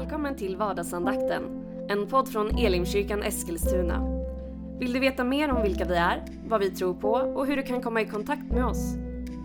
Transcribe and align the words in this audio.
Välkommen 0.00 0.36
till 0.36 0.56
vardagsandakten, 0.56 1.42
en 1.88 2.06
podd 2.06 2.28
från 2.28 2.58
Elimkyrkan 2.58 3.22
Eskilstuna. 3.22 4.22
Vill 4.78 4.92
du 4.92 5.00
veta 5.00 5.24
mer 5.24 5.50
om 5.50 5.62
vilka 5.62 5.84
vi 5.84 5.94
är, 5.94 6.24
vad 6.48 6.60
vi 6.60 6.70
tror 6.70 6.94
på 6.94 7.10
och 7.10 7.46
hur 7.46 7.56
du 7.56 7.62
kan 7.62 7.82
komma 7.82 8.00
i 8.00 8.06
kontakt 8.06 8.52
med 8.52 8.64
oss? 8.64 8.94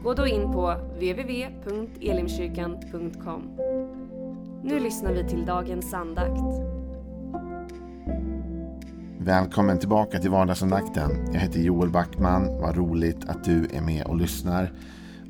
Gå 0.03 0.13
då 0.13 0.27
in 0.27 0.51
på 0.51 0.75
www.elimkyrkan.com. 0.93 3.41
Nu 4.63 4.79
lyssnar 4.79 5.13
vi 5.13 5.29
till 5.29 5.45
dagens 5.45 5.93
andakt. 5.93 6.41
Välkommen 9.19 9.79
tillbaka 9.79 10.19
till 10.19 10.31
vardagsandakten. 10.31 11.11
Jag 11.33 11.39
heter 11.39 11.59
Joel 11.59 11.89
Backman. 11.89 12.61
Vad 12.61 12.77
roligt 12.77 13.29
att 13.29 13.43
du 13.43 13.67
är 13.73 13.81
med 13.81 14.05
och 14.05 14.17
lyssnar. 14.17 14.71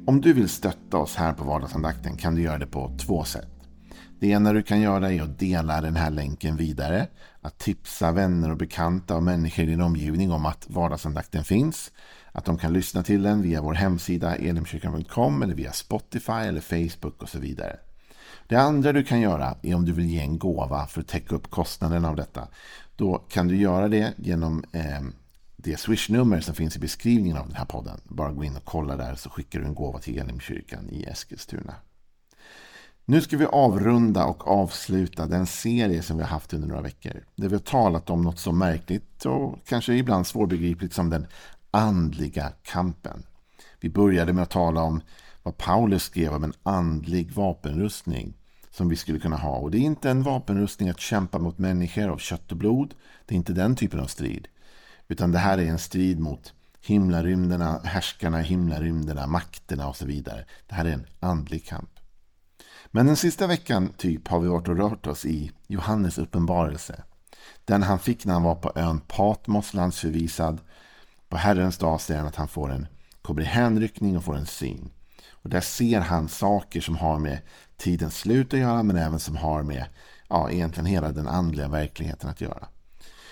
Om 0.08 0.22
du 0.22 0.34
vill 0.34 0.50
stötta 0.50 0.98
oss 0.98 1.16
här 1.16 1.34
på 1.34 1.44
vardagsandakten 1.44 2.18
kan 2.18 2.36
du 2.36 2.42
göra 2.42 2.58
det 2.58 2.68
på 2.68 2.92
två 3.08 3.24
sätt. 3.24 3.55
Det 4.26 4.30
ena 4.30 4.54
du 4.54 4.64
kan 4.64 4.82
göra 4.82 5.12
är 5.12 5.22
att 5.22 5.40
dela 5.40 5.82
den 5.82 5.96
här 5.96 6.12
länken 6.12 6.58
vidare. 6.58 7.08
Att 7.42 7.58
tipsa 7.58 8.12
vänner 8.12 8.52
och 8.52 8.58
bekanta 8.58 9.16
och 9.16 9.24
människor 9.24 9.66
i 9.66 9.68
din 9.68 9.82
omgivning 9.82 10.32
om 10.32 10.46
att 10.46 10.66
vardagsandakten 10.70 11.44
finns. 11.44 11.92
Att 12.32 12.46
de 12.46 12.58
kan 12.58 12.74
lyssna 12.74 13.04
till 13.04 13.24
den 13.24 13.42
via 13.42 13.62
vår 13.62 13.74
hemsida 13.74 14.36
elimkyrkan.com 14.36 15.42
eller 15.42 15.56
via 15.56 15.72
Spotify 15.72 16.32
eller 16.32 16.62
Facebook 16.62 17.22
och 17.22 17.30
så 17.30 17.40
vidare. 17.40 17.78
Det 18.48 18.56
andra 18.56 18.94
du 18.94 19.04
kan 19.04 19.22
göra 19.22 19.58
är 19.62 19.76
om 19.76 19.86
du 19.86 19.92
vill 19.92 20.10
ge 20.10 20.20
en 20.20 20.40
gåva 20.40 20.88
för 20.88 21.02
att 21.02 21.08
täcka 21.08 21.36
upp 21.36 21.50
kostnaden 21.50 22.06
av 22.06 22.16
detta. 22.16 22.48
Då 22.96 23.18
kan 23.18 23.48
du 23.48 23.56
göra 23.58 23.88
det 23.88 24.14
genom 24.18 24.64
eh, 24.72 25.02
det 25.56 25.80
swishnummer 25.80 26.42
som 26.42 26.56
finns 26.56 26.76
i 26.76 26.80
beskrivningen 26.80 27.38
av 27.38 27.48
den 27.48 27.56
här 27.56 27.66
podden. 27.66 28.02
Bara 28.04 28.32
gå 28.32 28.44
in 28.44 28.56
och 28.56 28.66
kolla 28.66 28.98
där 28.98 29.16
så 29.16 29.30
skickar 29.30 29.60
du 29.60 29.66
en 29.66 29.76
gåva 29.76 30.00
till 30.00 30.20
Elimkyrkan 30.20 30.90
i 30.90 31.04
Eskilstuna. 31.04 31.74
Nu 33.08 33.22
ska 33.22 33.38
vi 33.38 33.46
avrunda 33.46 34.26
och 34.26 34.48
avsluta 34.48 35.26
den 35.26 35.46
serie 35.46 36.02
som 36.02 36.18
vi 36.18 36.24
har 36.24 36.30
haft 36.30 36.54
under 36.54 36.68
några 36.68 36.82
veckor. 36.82 37.24
Där 37.36 37.48
vi 37.48 37.56
har 37.56 37.60
talat 37.60 38.10
om 38.10 38.22
något 38.22 38.40
så 38.40 38.52
märkligt 38.52 39.26
och 39.26 39.60
kanske 39.66 39.94
ibland 39.94 40.28
svårbegripligt 40.28 40.94
som 40.94 41.10
den 41.10 41.28
andliga 41.72 42.52
kampen. 42.64 43.24
Vi 43.80 43.90
började 43.90 44.34
med 44.34 44.44
att 44.44 44.50
tala 44.50 44.82
om 44.82 45.02
vad 45.44 45.58
Paulus 45.58 46.04
skrev 46.04 46.34
om 46.34 46.44
en 46.44 46.54
andlig 46.64 47.32
vapenrustning 47.32 48.34
som 48.72 48.90
vi 48.90 48.96
skulle 48.96 49.20
kunna 49.20 49.38
ha. 49.38 49.58
Och 49.58 49.72
det 49.72 49.78
är 49.78 49.82
inte 49.82 50.10
en 50.10 50.24
vapenrustning 50.24 50.90
att 50.90 51.00
kämpa 51.00 51.40
mot 51.40 51.58
människor 51.58 52.10
av 52.10 52.18
kött 52.18 52.52
och 52.52 52.58
blod. 52.58 52.94
Det 53.26 53.36
är 53.36 53.38
inte 53.38 53.54
den 53.54 53.76
typen 53.76 54.00
av 54.00 54.08
strid. 54.08 54.48
Utan 55.08 55.32
det 55.32 55.40
här 55.40 55.58
är 55.58 55.66
en 55.66 55.80
strid 55.80 56.20
mot 56.20 56.54
himlarymderna, 56.82 57.82
härskarna 57.84 58.42
i 58.42 58.44
himlarymderna, 58.44 59.28
makterna 59.28 59.88
och 59.88 59.96
så 59.96 60.06
vidare. 60.06 60.46
Det 60.68 60.76
här 60.76 60.86
är 60.86 60.94
en 60.94 61.06
andlig 61.20 61.66
kamp. 61.66 61.95
Men 62.96 63.06
den 63.06 63.16
sista 63.16 63.48
veckan 63.48 63.94
typ 63.98 64.28
har 64.28 64.40
vi 64.40 64.48
varit 64.48 64.68
och 64.68 64.78
rört 64.78 65.08
oss 65.08 65.26
i 65.26 65.52
Johannes 65.68 66.18
uppenbarelse. 66.18 67.04
Den 67.66 67.84
han 67.84 68.00
fick 68.00 68.26
när 68.26 68.34
han 68.34 68.44
var 68.44 68.56
på 68.56 68.72
ön 68.76 69.00
Patmos 69.00 69.74
landsförvisad. 69.74 70.62
På 71.30 71.38
Herrens 71.38 71.78
dag 71.78 72.02
säger 72.02 72.20
han 72.20 72.28
att 72.28 72.36
han 72.36 72.48
får 72.48 72.72
en 72.72 72.88
kommer 73.22 73.42
i 73.42 73.46
hänryckning 73.46 74.18
och 74.18 74.24
får 74.24 74.36
en 74.36 74.46
syn. 74.46 74.92
Och 75.32 75.50
där 75.50 75.62
ser 75.62 76.00
han 76.00 76.30
saker 76.30 76.82
som 76.82 76.98
har 76.98 77.20
med 77.20 77.40
tidens 77.78 78.18
slut 78.18 78.54
att 78.54 78.60
göra 78.60 78.84
men 78.84 78.98
även 78.98 79.20
som 79.20 79.36
har 79.36 79.64
med 79.64 79.86
ja, 80.30 80.52
egentligen 80.52 80.86
hela 80.86 81.12
den 81.12 81.28
andliga 81.28 81.68
verkligheten 81.68 82.30
att 82.30 82.42
göra. 82.42 82.68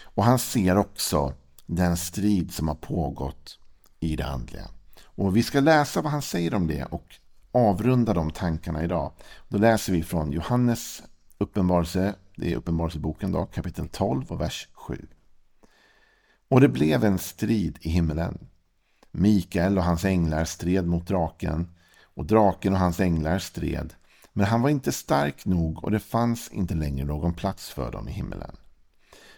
Och 0.03 0.23
han 0.23 0.39
ser 0.39 0.77
också 0.77 1.33
den 1.65 1.97
strid 1.97 2.53
som 2.53 2.67
har 2.67 2.75
pågått 2.75 3.59
i 3.99 4.15
det 4.15 4.25
andliga. 4.25 4.67
Och 5.03 5.37
vi 5.37 5.43
ska 5.43 5.59
läsa 5.59 6.01
vad 6.01 6.11
han 6.11 6.21
säger 6.21 6.53
om 6.53 6.67
det 6.67 6.83
och 6.83 7.19
avrunda 7.53 8.13
de 8.13 8.31
tankarna 8.31 8.83
idag. 8.83 9.11
Då 9.47 9.57
läser 9.57 9.93
vi 9.93 10.03
från 10.03 10.31
Johannes 10.31 11.03
uppenbarelse, 11.37 12.15
det 12.35 12.51
är 12.51 12.55
uppenbarelseboken 12.55 13.31
då, 13.31 13.45
kapitel 13.45 13.87
12 13.87 14.31
och 14.31 14.41
vers 14.41 14.67
7. 14.73 15.07
Och 16.49 16.61
det 16.61 16.69
blev 16.69 17.03
en 17.03 17.17
strid 17.17 17.77
i 17.81 17.89
himmelen. 17.89 18.47
Mikael 19.11 19.77
och 19.77 19.83
hans 19.83 20.05
änglar 20.05 20.45
stred 20.45 20.87
mot 20.87 21.07
draken 21.07 21.69
och 22.03 22.25
draken 22.25 22.73
och 22.73 22.79
hans 22.79 22.99
änglar 22.99 23.39
stred. 23.39 23.93
Men 24.33 24.45
han 24.45 24.61
var 24.61 24.69
inte 24.69 24.91
stark 24.91 25.45
nog 25.45 25.83
och 25.83 25.91
det 25.91 25.99
fanns 25.99 26.51
inte 26.51 26.73
längre 26.73 27.05
någon 27.05 27.33
plats 27.33 27.69
för 27.69 27.91
dem 27.91 28.09
i 28.09 28.11
himmelen. 28.11 28.55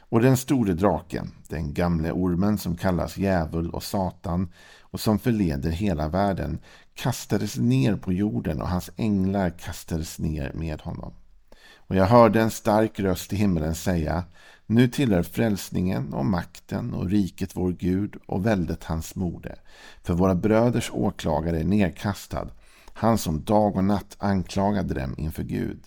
Och 0.09 0.21
den 0.21 0.37
store 0.37 0.73
draken, 0.73 1.31
den 1.49 1.73
gamle 1.73 2.11
ormen 2.11 2.57
som 2.57 2.77
kallas 2.77 3.17
djävul 3.17 3.69
och 3.69 3.83
satan 3.83 4.51
och 4.81 4.99
som 4.99 5.19
förleder 5.19 5.71
hela 5.71 6.07
världen, 6.07 6.59
kastades 6.93 7.57
ner 7.57 7.95
på 7.95 8.13
jorden 8.13 8.61
och 8.61 8.69
hans 8.69 8.89
änglar 8.95 9.49
kastades 9.49 10.19
ner 10.19 10.51
med 10.53 10.81
honom. 10.81 11.13
Och 11.87 11.95
jag 11.95 12.05
hörde 12.05 12.41
en 12.41 12.51
stark 12.51 12.99
röst 12.99 13.33
i 13.33 13.35
himlen 13.35 13.75
säga 13.75 14.23
Nu 14.65 14.87
tillhör 14.87 15.23
frälsningen 15.23 16.13
och 16.13 16.25
makten 16.25 16.93
och 16.93 17.09
riket 17.09 17.55
vår 17.55 17.71
Gud 17.71 18.15
och 18.25 18.45
väldet 18.45 18.83
hans 18.83 19.15
mode. 19.15 19.55
För 20.03 20.13
våra 20.13 20.35
bröders 20.35 20.91
åklagare 20.93 21.59
är 21.59 21.63
nedkastad, 21.63 22.47
han 22.93 23.17
som 23.17 23.43
dag 23.43 23.75
och 23.75 23.83
natt 23.83 24.15
anklagade 24.19 24.93
dem 24.93 25.15
inför 25.17 25.43
Gud. 25.43 25.79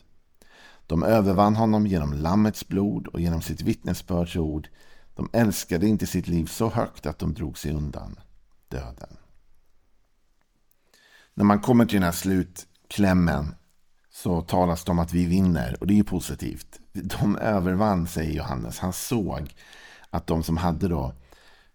De 0.89 1.03
övervann 1.03 1.57
honom 1.57 1.87
genom 1.87 2.13
Lammets 2.13 2.69
blod 2.69 3.07
och 3.07 3.21
genom 3.21 3.43
sitt 3.43 3.63
vittnesbördsord. 3.63 4.69
De 5.15 5.31
älskade 5.33 5.87
inte 5.87 6.07
sitt 6.07 6.29
liv 6.29 6.47
så 6.47 6.69
högt 6.69 7.07
att 7.07 7.19
de 7.19 7.35
drog 7.35 7.59
sig 7.59 7.73
undan 7.73 8.21
döden. 8.69 9.17
När 11.35 11.45
man 11.45 11.61
kommer 11.61 11.87
till 11.87 11.95
den 11.95 12.03
här 12.03 12.13
slutklämmen 12.13 13.55
så 14.11 14.43
talas 14.43 14.85
det 14.85 14.91
om 14.91 14.99
att 14.99 15.13
vi 15.13 15.25
vinner 15.27 15.77
och 15.81 15.87
det 15.87 15.95
är 15.95 15.97
ju 15.97 16.05
positivt. 16.05 16.81
De 16.93 17.37
övervann, 17.37 18.07
säger 18.07 18.33
Johannes. 18.33 18.79
Han 18.79 18.93
såg 18.93 19.55
att 20.11 20.27
de 20.27 20.43
som 20.43 20.57
hade 20.57 20.89
då 20.89 21.13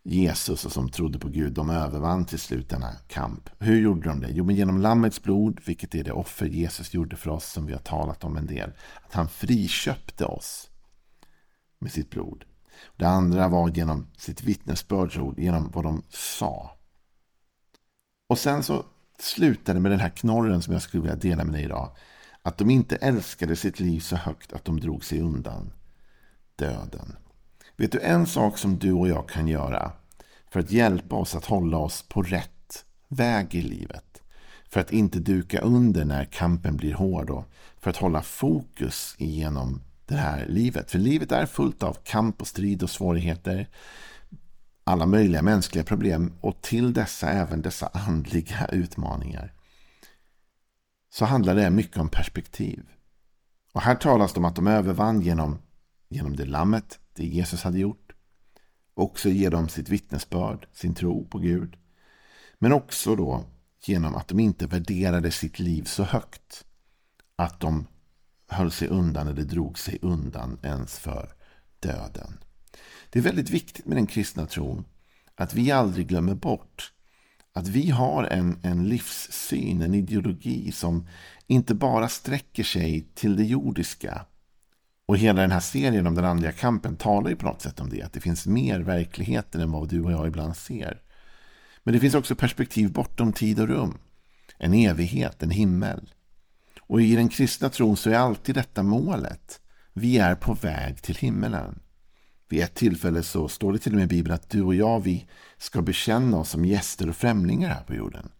Jesus 0.04 0.66
och 0.66 0.72
som 0.72 0.90
trodde 0.90 1.20
på 1.20 1.30
Gud, 1.30 1.54
de 1.54 1.70
övervann 1.70 2.26
till 2.26 2.40
slut 2.40 2.70
denna 2.70 2.92
kamp. 3.08 3.50
Hur 3.60 3.82
gjorde 3.82 4.10
de 4.10 4.20
det? 4.20 4.30
Jo, 4.32 4.44
men 4.44 4.56
genom 4.56 4.82
Lammets 4.82 5.24
blod, 5.24 5.60
vilket 5.66 5.96
är 5.96 6.04
det 6.04 6.12
offer 6.12 6.46
Jesus 6.46 6.94
gjorde 6.94 7.16
för 7.16 7.30
oss 7.30 7.52
som 7.52 7.66
vi 7.66 7.74
har 7.74 7.80
talat 7.80 8.24
om 8.24 8.38
en 8.38 8.48
del. 8.48 8.72
Att 9.06 9.14
han 9.14 9.28
friköpte 9.30 10.26
oss 10.26 10.70
med 11.80 11.92
sitt 11.92 12.10
blod. 12.10 12.46
Det 12.96 13.08
andra 13.08 13.48
var 13.48 13.70
genom 13.70 14.08
sitt 14.18 14.44
vittnesbördsord, 14.44 15.40
genom 15.40 15.72
vad 15.74 15.84
de 15.84 16.04
sa. 16.10 16.78
Och 18.30 18.40
sen 18.40 18.64
så 18.64 18.86
slutade 19.20 19.80
med 19.80 19.92
den 19.92 20.00
här 20.00 20.10
knorren 20.10 20.62
som 20.62 20.74
jag 20.74 20.82
skulle 20.82 21.04
vilja 21.04 21.16
dela 21.16 21.44
med 21.44 21.54
dig 21.54 21.64
idag. 21.64 21.96
Att 22.42 22.58
de 22.58 22.70
inte 22.70 22.96
älskade 22.96 23.56
sitt 23.56 23.80
liv 23.80 24.00
så 24.00 24.16
högt 24.16 24.54
att 24.54 24.66
de 24.66 24.80
drog 24.80 25.06
sig 25.06 25.22
undan 25.22 25.74
döden. 26.56 27.16
Vet 27.78 27.92
du 27.92 28.00
en 28.00 28.28
sak 28.28 28.58
som 28.58 28.80
du 28.80 28.92
och 28.92 29.08
jag 29.08 29.30
kan 29.30 29.48
göra 29.48 29.92
för 30.52 30.60
att 30.60 30.72
hjälpa 30.72 31.16
oss 31.16 31.36
att 31.36 31.46
hålla 31.46 31.78
oss 31.78 32.06
på 32.10 32.22
rätt 32.22 32.86
väg 33.08 33.56
i 33.56 33.62
livet? 33.62 34.22
För 34.70 34.80
att 34.80 34.92
inte 34.92 35.20
duka 35.20 35.62
under 35.62 36.06
när 36.06 36.26
kampen 36.26 36.78
blir 36.78 36.94
hård 36.94 37.30
och 37.30 37.46
för 37.80 37.90
att 37.90 37.98
hålla 37.98 38.22
fokus 38.22 39.16
igenom 39.18 39.82
det 40.06 40.16
här 40.16 40.46
livet. 40.46 40.92
För 40.92 41.00
livet 41.00 41.32
är 41.32 41.46
fullt 41.46 41.84
av 41.84 41.98
kamp 42.04 42.42
och 42.42 42.48
strid 42.48 42.84
och 42.84 42.90
svårigheter. 42.90 43.70
Alla 44.84 45.06
möjliga 45.06 45.42
mänskliga 45.42 45.84
problem 45.84 46.34
och 46.42 46.62
till 46.62 46.94
dessa 46.94 47.30
även 47.30 47.62
dessa 47.62 47.88
andliga 47.94 48.68
utmaningar. 48.72 49.54
Så 51.10 51.26
handlar 51.26 51.56
det 51.56 51.70
mycket 51.70 51.98
om 51.98 52.10
perspektiv. 52.10 52.84
Och 53.74 53.82
här 53.82 53.96
talas 53.96 54.34
det 54.34 54.40
om 54.40 54.46
att 54.46 54.56
de 54.56 54.68
övervann 54.68 55.22
genom, 55.22 55.58
genom 56.14 56.36
det 56.36 56.46
lammet 56.46 57.00
det 57.14 57.26
Jesus 57.26 57.64
hade 57.64 57.80
gjort. 57.80 58.12
Också 58.94 59.30
genom 59.30 59.70
sitt 59.70 59.90
vittnesbörd, 59.90 60.68
sin 60.74 60.96
tro 60.96 61.28
på 61.28 61.38
Gud. 61.40 61.76
Men 62.60 62.74
också 62.74 63.16
då 63.16 63.46
genom 63.86 64.16
att 64.16 64.28
de 64.28 64.40
inte 64.40 64.68
värderade 64.68 65.32
sitt 65.32 65.60
liv 65.60 65.84
så 65.84 66.04
högt 66.04 66.66
att 67.36 67.60
de 67.60 67.88
höll 68.48 68.72
sig 68.72 68.88
undan 68.88 69.28
eller 69.28 69.44
drog 69.44 69.80
sig 69.80 70.00
undan 70.02 70.60
ens 70.64 71.00
för 71.00 71.34
döden. 71.80 72.40
Det 73.10 73.20
är 73.20 73.24
väldigt 73.24 73.50
viktigt 73.50 73.86
med 73.86 73.98
den 73.98 74.08
kristna 74.08 74.46
tron 74.46 74.86
att 75.36 75.54
vi 75.54 75.72
aldrig 75.72 76.08
glömmer 76.08 76.36
bort 76.36 76.94
att 77.54 77.68
vi 77.68 77.90
har 77.90 78.24
en, 78.24 78.60
en 78.64 78.88
livssyn, 78.88 79.82
en 79.82 79.94
ideologi 79.94 80.72
som 80.72 81.08
inte 81.48 81.76
bara 81.76 82.10
sträcker 82.10 82.64
sig 82.64 83.08
till 83.14 83.36
det 83.36 83.44
jordiska 83.44 84.26
och 85.06 85.18
hela 85.18 85.42
den 85.42 85.52
här 85.52 85.60
serien 85.60 86.08
om 86.08 86.16
den 86.16 86.26
andliga 86.26 86.52
kampen 86.52 86.96
talar 86.96 87.30
ju 87.30 87.36
på 87.36 87.46
något 87.46 87.62
sätt 87.62 87.80
om 87.80 87.90
det. 87.90 88.02
Att 88.02 88.14
det 88.14 88.20
finns 88.20 88.48
mer 88.48 88.80
verkligheter 88.80 89.60
än 89.60 89.72
vad 89.72 89.90
du 89.90 90.04
och 90.04 90.12
jag 90.12 90.28
ibland 90.28 90.58
ser. 90.58 91.02
Men 91.84 91.94
det 91.94 92.00
finns 92.00 92.16
också 92.16 92.36
perspektiv 92.36 92.92
bortom 92.92 93.34
tid 93.34 93.60
och 93.60 93.68
rum. 93.68 93.98
En 94.58 94.74
evighet, 94.74 95.44
en 95.44 95.50
himmel. 95.50 96.14
Och 96.82 97.02
i 97.02 97.16
den 97.16 97.30
kristna 97.30 97.70
tron 97.70 97.98
så 97.98 98.10
är 98.10 98.16
alltid 98.16 98.56
detta 98.56 98.84
målet. 98.84 99.62
Vi 99.94 100.18
är 100.18 100.36
på 100.36 100.54
väg 100.54 101.02
till 101.02 101.16
himmelen. 101.16 101.80
Vid 102.50 102.64
ett 102.64 102.76
tillfälle 102.76 103.24
så 103.24 103.48
står 103.48 103.74
det 103.74 103.80
till 103.80 103.92
och 103.92 103.98
med 103.98 104.06
i 104.06 104.16
Bibeln 104.16 104.36
att 104.36 104.50
du 104.50 104.62
och 104.62 104.76
jag 104.76 105.00
vi 105.00 105.26
ska 105.58 105.82
bekänna 105.82 106.38
oss 106.38 106.50
som 106.50 106.66
gäster 106.66 107.10
och 107.10 107.16
främlingar 107.16 107.70
här 107.70 107.84
på 107.84 107.96
jorden. 107.96 108.32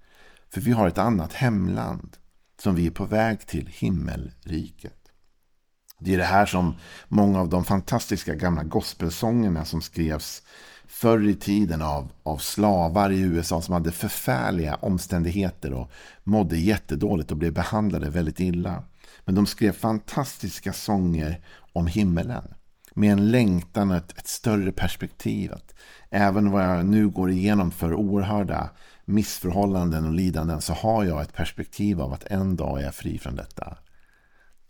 För 0.50 0.62
vi 0.62 0.72
har 0.72 0.88
ett 0.88 0.98
annat 0.98 1.34
hemland 1.34 2.18
som 2.60 2.76
vi 2.76 2.88
är 2.88 2.92
på 2.92 3.06
väg 3.06 3.48
till 3.48 3.68
himmelriket. 3.68 5.03
Det 6.04 6.14
är 6.14 6.18
det 6.18 6.24
här 6.24 6.46
som 6.46 6.76
många 7.08 7.40
av 7.40 7.50
de 7.50 7.66
fantastiska 7.66 8.36
gamla 8.36 8.64
gospelsångerna 8.64 9.66
som 9.66 9.82
skrevs 9.82 10.42
förr 10.88 11.28
i 11.30 11.36
tiden 11.36 11.82
av, 11.82 12.12
av 12.24 12.38
slavar 12.38 13.10
i 13.10 13.20
USA 13.20 13.62
som 13.62 13.74
hade 13.74 13.92
förfärliga 13.92 14.76
omständigheter 14.76 15.74
och 15.74 15.92
mådde 16.24 16.58
jättedåligt 16.58 17.32
och 17.32 17.38
blev 17.38 17.54
behandlade 17.54 18.10
väldigt 18.10 18.40
illa. 18.40 18.84
Men 19.26 19.36
de 19.36 19.46
skrev 19.46 19.72
fantastiska 19.72 20.74
sånger 20.74 21.40
om 21.74 21.88
himmelen. 21.88 22.44
Med 22.94 23.12
en 23.12 23.32
längtan 23.32 23.92
och 23.92 23.98
ett, 23.98 24.18
ett 24.18 24.28
större 24.28 24.72
perspektiv. 24.72 25.54
Att 25.54 25.74
även 26.10 26.52
vad 26.52 26.64
jag 26.64 26.86
nu 26.86 27.10
går 27.10 27.32
igenom 27.32 27.72
för 27.72 27.94
oerhörda 27.94 28.70
missförhållanden 29.06 30.06
och 30.06 30.14
lidanden 30.14 30.62
så 30.62 30.74
har 30.74 31.04
jag 31.04 31.22
ett 31.22 31.34
perspektiv 31.34 32.02
av 32.02 32.14
att 32.14 32.24
en 32.24 32.56
dag 32.56 32.80
är 32.80 32.84
jag 32.84 32.96
fri 32.96 33.20
från 33.20 33.36
detta. 33.36 33.78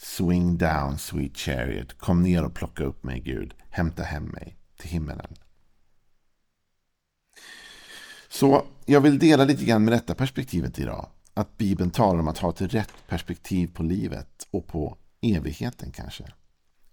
Swing 0.03 0.57
down 0.57 0.97
sweet 0.97 1.37
chariot. 1.37 1.97
Kom 1.97 2.23
ner 2.23 2.43
och 2.43 2.53
plocka 2.53 2.83
upp 2.83 3.03
mig 3.03 3.19
Gud. 3.19 3.53
Hämta 3.69 4.03
hem 4.03 4.23
mig 4.23 4.57
till 4.77 4.89
himmelen. 4.89 5.35
Så 8.29 8.65
jag 8.85 9.01
vill 9.01 9.19
dela 9.19 9.45
lite 9.45 9.65
grann 9.65 9.83
med 9.83 9.93
detta 9.93 10.15
perspektivet 10.15 10.79
idag. 10.79 11.09
Att 11.33 11.57
Bibeln 11.57 11.91
talar 11.91 12.19
om 12.19 12.27
att 12.27 12.37
ha 12.37 12.49
ett 12.49 12.61
rätt 12.61 12.93
perspektiv 13.07 13.67
på 13.73 13.83
livet 13.83 14.47
och 14.51 14.67
på 14.67 14.97
evigheten 15.21 15.91
kanske. 15.91 16.23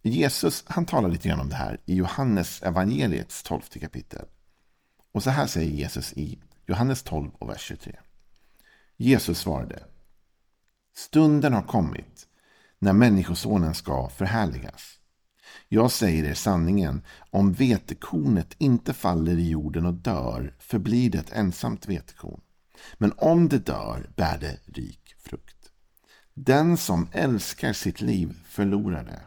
Jesus 0.03 0.65
han 0.67 0.87
talar 0.87 1.09
lite 1.09 1.29
grann 1.29 1.41
om 1.41 1.49
det 1.49 1.55
här 1.57 1.81
i 1.87 1.95
Johannes 1.95 2.63
evangeliets 2.63 3.43
12 3.43 3.61
kapitel. 3.61 4.27
Och 5.13 5.23
så 5.23 5.31
här 5.31 5.47
säger 5.47 5.71
Jesus 5.71 6.13
i 6.13 6.39
Johannes 6.67 7.03
12 7.03 7.31
och 7.39 7.49
vers 7.49 7.61
23. 7.61 7.97
Jesus 8.97 9.39
svarade. 9.39 9.85
Stunden 10.95 11.53
har 11.53 11.63
kommit 11.63 12.27
när 12.81 12.93
Människosonen 12.93 13.75
ska 13.75 14.09
förhärligas. 14.09 14.99
Jag 15.69 15.91
säger 15.91 16.25
er 16.25 16.35
sanningen, 16.35 17.03
om 17.31 17.53
vetekornet 17.53 18.55
inte 18.59 18.95
faller 18.95 19.39
i 19.39 19.49
jorden 19.49 19.87
och 19.87 19.95
dör 19.95 20.55
förblir 20.59 21.11
det 21.11 21.19
ett 21.19 21.33
ensamt 21.33 21.89
vetekorn. 21.89 22.41
Men 22.95 23.13
om 23.17 23.49
det 23.49 23.59
dör 23.59 24.11
bär 24.17 24.39
det 24.39 24.59
rik 24.65 25.15
frukt. 25.19 25.57
Den 26.35 26.77
som 26.77 27.09
älskar 27.13 27.73
sitt 27.73 28.01
liv 28.01 28.39
förlorar 28.45 29.05
det. 29.05 29.21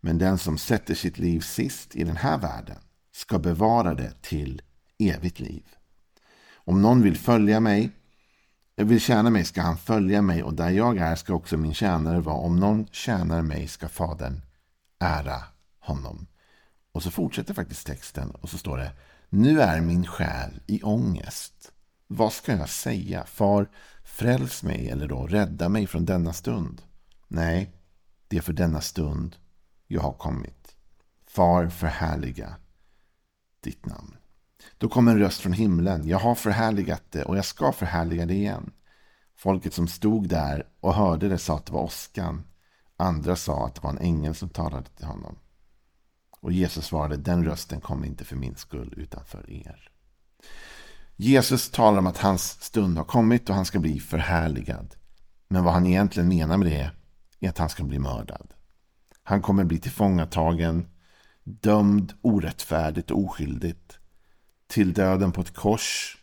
Men 0.00 0.18
den 0.18 0.38
som 0.38 0.58
sätter 0.58 0.94
sitt 0.94 1.18
liv 1.18 1.40
sist 1.40 1.96
i 1.96 2.04
den 2.04 2.16
här 2.16 2.38
världen 2.38 2.78
ska 3.12 3.38
bevara 3.38 3.94
det 3.94 4.22
till 4.22 4.62
evigt 4.98 5.40
liv. 5.40 5.64
Om 6.54 6.82
någon 6.82 7.02
vill 7.02 7.16
följa 7.16 7.60
mig, 7.60 7.90
vill 8.84 9.00
tjäna 9.00 9.30
mig 9.30 9.44
ska 9.44 9.62
han 9.62 9.76
följa 9.76 10.22
mig 10.22 10.42
och 10.42 10.54
där 10.54 10.70
jag 10.70 10.98
är 10.98 11.16
ska 11.16 11.34
också 11.34 11.56
min 11.56 11.74
tjänare 11.74 12.20
vara. 12.20 12.36
Om 12.36 12.60
någon 12.60 12.86
tjänar 12.86 13.42
mig 13.42 13.68
ska 13.68 13.88
Fadern 13.88 14.40
ära 14.98 15.42
honom. 15.78 16.26
Och 16.92 17.02
så 17.02 17.10
fortsätter 17.10 17.54
faktiskt 17.54 17.86
texten 17.86 18.30
och 18.30 18.50
så 18.50 18.58
står 18.58 18.78
det 18.78 18.92
Nu 19.28 19.60
är 19.60 19.80
min 19.80 20.06
själ 20.06 20.60
i 20.66 20.82
ångest. 20.82 21.72
Vad 22.06 22.32
ska 22.32 22.56
jag 22.56 22.68
säga? 22.68 23.24
Far, 23.24 23.68
fräls 24.04 24.62
mig 24.62 24.90
eller 24.90 25.08
då 25.08 25.26
rädda 25.26 25.68
mig 25.68 25.86
från 25.86 26.04
denna 26.04 26.32
stund. 26.32 26.82
Nej, 27.28 27.72
det 28.28 28.36
är 28.36 28.42
för 28.42 28.52
denna 28.52 28.80
stund 28.80 29.36
jag 29.86 30.00
har 30.00 30.12
kommit. 30.12 30.76
Far, 31.26 31.68
förhärliga 31.68 32.56
ditt 33.60 33.86
namn. 33.86 34.17
Då 34.78 34.88
kom 34.88 35.08
en 35.08 35.18
röst 35.18 35.40
från 35.40 35.52
himlen. 35.52 36.08
Jag 36.08 36.18
har 36.18 36.34
förhärligat 36.34 37.02
det 37.10 37.24
och 37.24 37.36
jag 37.36 37.44
ska 37.44 37.72
förhärliga 37.72 38.26
det 38.26 38.34
igen. 38.34 38.72
Folket 39.36 39.74
som 39.74 39.88
stod 39.88 40.28
där 40.28 40.66
och 40.80 40.94
hörde 40.94 41.28
det 41.28 41.38
sa 41.38 41.56
att 41.56 41.66
det 41.66 41.72
var 41.72 41.82
åskan. 41.82 42.44
Andra 42.96 43.36
sa 43.36 43.66
att 43.66 43.74
det 43.74 43.80
var 43.80 43.90
en 43.90 43.98
ängel 43.98 44.34
som 44.34 44.48
talade 44.48 44.88
till 44.88 45.06
honom. 45.06 45.38
Och 46.40 46.52
Jesus 46.52 46.86
svarade, 46.86 47.16
den 47.16 47.44
rösten 47.44 47.80
kom 47.80 48.04
inte 48.04 48.24
för 48.24 48.36
min 48.36 48.56
skull 48.56 48.94
utan 48.96 49.24
för 49.24 49.50
er. 49.50 49.90
Jesus 51.16 51.70
talar 51.70 51.98
om 51.98 52.06
att 52.06 52.18
hans 52.18 52.62
stund 52.62 52.98
har 52.98 53.04
kommit 53.04 53.48
och 53.48 53.54
han 53.54 53.64
ska 53.64 53.78
bli 53.78 54.00
förhärligad. 54.00 54.94
Men 55.48 55.64
vad 55.64 55.74
han 55.74 55.86
egentligen 55.86 56.28
menar 56.28 56.56
med 56.56 56.66
det 56.66 56.90
är 57.40 57.48
att 57.48 57.58
han 57.58 57.68
ska 57.68 57.84
bli 57.84 57.98
mördad. 57.98 58.54
Han 59.22 59.42
kommer 59.42 59.64
bli 59.64 59.78
tillfångatagen, 59.78 60.88
dömd 61.44 62.12
orättfärdigt 62.22 63.10
och 63.10 63.18
oskyldigt 63.24 63.97
till 64.68 64.92
döden 64.92 65.32
på 65.32 65.40
ett 65.40 65.54
kors 65.54 66.18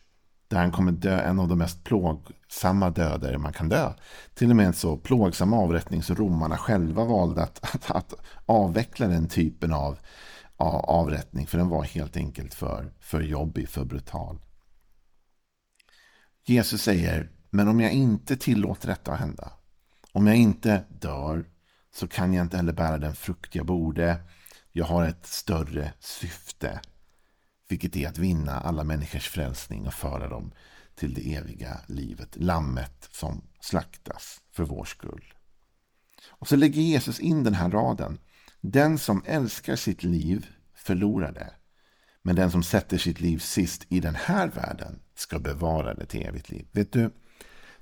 där 0.47 0.57
han 0.57 0.71
kommer 0.71 0.91
dö 0.91 1.19
en 1.19 1.39
av 1.39 1.47
de 1.47 1.57
mest 1.57 1.83
plågsamma 1.83 2.89
döder 2.89 3.37
man 3.37 3.53
kan 3.53 3.69
dö. 3.69 3.93
Till 4.33 4.49
och 4.49 4.55
med 4.55 4.65
en 4.65 4.73
så 4.73 4.97
plågsam 4.97 5.53
avrättning 5.53 6.03
så 6.03 6.13
romarna 6.13 6.57
själva 6.57 7.03
valde 7.05 7.43
att, 7.43 7.75
att, 7.75 7.91
att 7.91 8.13
avveckla 8.45 9.07
den 9.07 9.27
typen 9.27 9.73
av, 9.73 9.99
av 10.57 10.75
avrättning 10.75 11.47
för 11.47 11.57
den 11.57 11.69
var 11.69 11.83
helt 11.83 12.17
enkelt 12.17 12.53
för, 12.53 12.93
för 12.99 13.21
jobbig, 13.21 13.69
för 13.69 13.85
brutal. 13.85 14.39
Jesus 16.45 16.81
säger, 16.81 17.31
men 17.49 17.67
om 17.67 17.79
jag 17.79 17.91
inte 17.91 18.37
tillåter 18.37 18.87
detta 18.87 19.13
att 19.13 19.19
hända, 19.19 19.51
om 20.11 20.27
jag 20.27 20.35
inte 20.35 20.83
dör, 20.89 21.45
så 21.95 22.07
kan 22.07 22.33
jag 22.33 22.43
inte 22.45 22.57
heller 22.57 22.73
bära 22.73 22.97
den 22.97 23.15
frukt 23.15 23.55
jag 23.55 23.65
borde. 23.65 24.17
Jag 24.71 24.85
har 24.85 25.03
ett 25.05 25.25
större 25.25 25.93
syfte 25.99 26.79
vilket 27.67 27.95
är 27.95 28.07
att 28.07 28.17
vinna 28.17 28.59
alla 28.59 28.83
människors 28.83 29.29
frälsning 29.29 29.87
och 29.87 29.93
föra 29.93 30.29
dem 30.29 30.51
till 30.95 31.13
det 31.13 31.35
eviga 31.35 31.79
livet. 31.87 32.35
Lammet 32.35 33.09
som 33.11 33.41
slaktas 33.59 34.41
för 34.51 34.63
vår 34.63 34.85
skull. 34.85 35.33
Och 36.27 36.47
så 36.47 36.55
lägger 36.55 36.81
Jesus 36.81 37.19
in 37.19 37.43
den 37.43 37.53
här 37.53 37.69
raden. 37.69 38.19
Den 38.61 38.97
som 38.97 39.23
älskar 39.25 39.75
sitt 39.75 40.03
liv 40.03 40.47
förlorar 40.73 41.31
det. 41.31 41.53
Men 42.21 42.35
den 42.35 42.51
som 42.51 42.63
sätter 42.63 42.97
sitt 42.97 43.21
liv 43.21 43.37
sist 43.37 43.85
i 43.89 43.99
den 43.99 44.15
här 44.15 44.47
världen 44.47 44.99
ska 45.15 45.39
bevara 45.39 45.93
det 45.93 46.05
till 46.05 46.25
evigt 46.25 46.49
liv. 46.49 46.67
Vet 46.71 46.91
du, 46.91 47.11